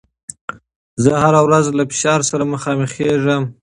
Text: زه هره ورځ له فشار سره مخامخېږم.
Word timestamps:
زه 1.03 1.11
هره 1.23 1.41
ورځ 1.45 1.65
له 1.77 1.83
فشار 1.91 2.19
سره 2.31 2.43
مخامخېږم. 2.53 3.43